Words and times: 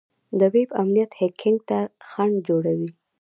د 0.39 0.41
ویب 0.53 0.69
امنیت 0.81 1.11
هیکینګ 1.21 1.59
ته 1.69 1.79
خنډ 2.09 2.35
جوړوي. 2.47 2.89